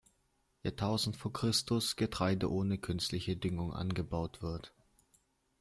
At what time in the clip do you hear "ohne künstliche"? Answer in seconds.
2.51-3.37